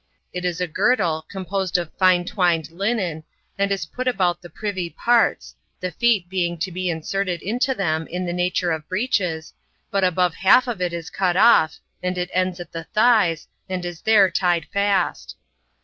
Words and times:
It 0.33 0.45
is 0.45 0.59
a 0.59 0.65
girdle, 0.65 1.27
composed 1.29 1.77
of 1.77 1.93
fine 1.99 2.25
twined 2.25 2.71
linen, 2.71 3.23
and 3.55 3.71
is 3.71 3.85
put 3.85 4.07
about 4.07 4.41
the 4.41 4.49
privy 4.49 4.89
parts, 4.89 5.53
the 5.79 5.91
feet 5.91 6.27
being 6.27 6.57
to 6.57 6.71
be 6.71 6.89
inserted 6.89 7.43
into 7.43 7.75
them 7.75 8.07
in 8.07 8.25
the 8.25 8.33
nature 8.33 8.71
of 8.71 8.89
breeches, 8.89 9.53
but 9.91 10.03
above 10.03 10.33
half 10.33 10.67
of 10.67 10.81
it 10.81 10.91
is 10.91 11.11
cut 11.11 11.37
off, 11.37 11.77
and 12.01 12.17
it 12.17 12.31
ends 12.33 12.59
at 12.59 12.71
the 12.71 12.85
thighs, 12.85 13.47
and 13.69 13.85
is 13.85 14.01
there 14.01 14.31
tied 14.31 14.65
fast. 14.73 15.35